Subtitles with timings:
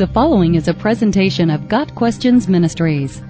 [0.00, 3.20] The following is a presentation of Got Questions Ministries.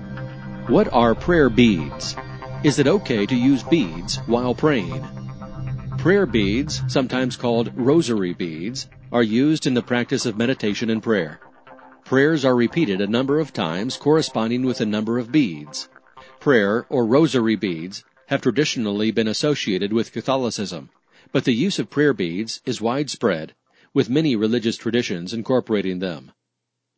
[0.69, 2.15] What are prayer beads?
[2.63, 5.05] Is it okay to use beads while praying?
[5.99, 11.41] Prayer beads, sometimes called rosary beads, are used in the practice of meditation and prayer.
[12.05, 15.89] Prayers are repeated a number of times corresponding with a number of beads.
[16.39, 20.91] Prayer or rosary beads have traditionally been associated with Catholicism,
[21.33, 23.57] but the use of prayer beads is widespread,
[23.93, 26.31] with many religious traditions incorporating them.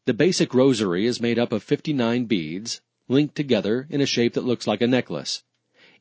[0.05, 4.45] The basic rosary is made up of 59 beads, linked together in a shape that
[4.45, 5.45] looks like a necklace.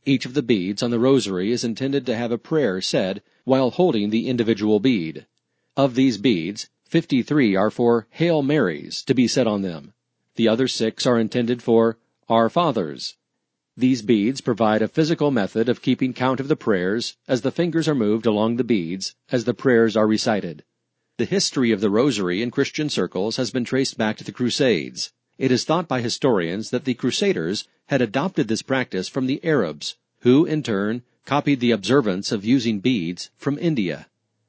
[0.08, 3.70] Each of the beads on the rosary is intended to have a prayer said while
[3.70, 5.28] holding the individual bead.
[5.78, 9.94] Of these beads, 53 are for Hail Marys to be said on them.
[10.34, 13.18] The other six are intended for Our Fathers.
[13.78, 17.88] These beads provide a physical method of keeping count of the prayers as the fingers
[17.88, 20.64] are moved along the beads as the prayers are recited.
[21.22, 25.12] The history of the rosary in Christian circles has been traced back to the Crusades.
[25.38, 29.98] It is thought by historians that the Crusaders had adopted this practice from the Arabs,
[30.22, 34.08] who, in turn, copied the observance of using beads from India.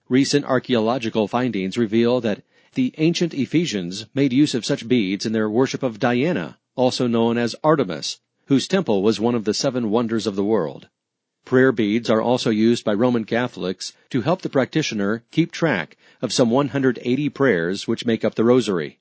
[0.09, 2.43] Recent archaeological findings reveal that
[2.73, 7.37] the ancient Ephesians made use of such beads in their worship of Diana, also known
[7.37, 10.89] as Artemis, whose temple was one of the seven wonders of the world.
[11.45, 16.33] Prayer beads are also used by Roman Catholics to help the practitioner keep track of
[16.33, 19.01] some 180 prayers which make up the Rosary.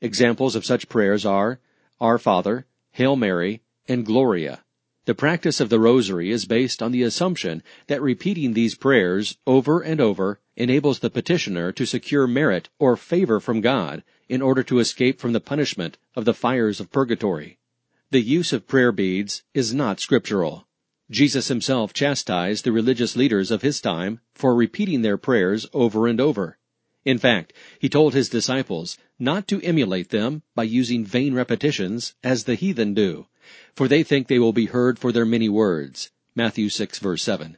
[0.00, 1.58] Examples of such prayers are
[2.00, 4.62] Our Father, Hail Mary, and Gloria.
[5.06, 9.80] The practice of the Rosary is based on the assumption that repeating these prayers over
[9.80, 14.78] and over enables the petitioner to secure merit or favor from God in order to
[14.78, 17.58] escape from the punishment of the fires of purgatory.
[18.10, 20.67] The use of prayer beads is not scriptural.
[21.10, 26.20] Jesus himself chastised the religious leaders of his time for repeating their prayers over and
[26.20, 26.58] over.
[27.02, 32.44] In fact, he told his disciples not to emulate them by using vain repetitions as
[32.44, 33.26] the heathen do,
[33.74, 36.10] for they think they will be heard for their many words.
[36.34, 37.56] Matthew 6 verse 7.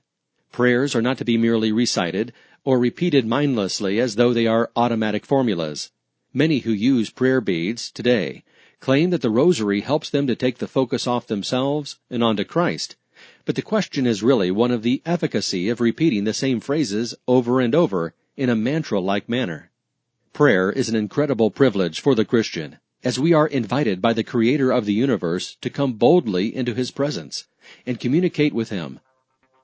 [0.52, 5.26] Prayers are not to be merely recited or repeated mindlessly as though they are automatic
[5.26, 5.90] formulas.
[6.32, 8.44] Many who use prayer beads today
[8.78, 12.94] claim that the rosary helps them to take the focus off themselves and onto Christ
[13.44, 17.60] but the question is really one of the efficacy of repeating the same phrases over
[17.60, 19.70] and over in a mantra-like manner.
[20.32, 24.70] Prayer is an incredible privilege for the Christian, as we are invited by the Creator
[24.70, 27.46] of the universe to come boldly into His presence
[27.86, 29.00] and communicate with Him.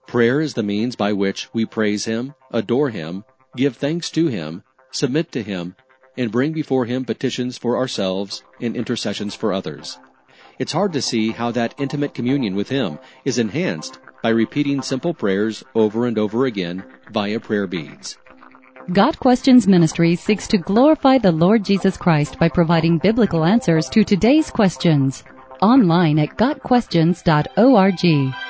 [0.06, 3.24] Prayer is the means by which we praise Him, adore Him,
[3.56, 5.76] give thanks to Him, submit to Him,
[6.16, 9.98] and bring before Him petitions for ourselves and intercessions for others
[10.58, 15.14] it's hard to see how that intimate communion with Him is enhanced by repeating simple
[15.14, 18.18] prayers over and over again via prayer beads.
[18.92, 24.04] Got Questions Ministry seeks to glorify the Lord Jesus Christ by providing biblical answers to
[24.04, 25.24] today's questions.
[25.60, 28.45] Online at GotQuestions.org.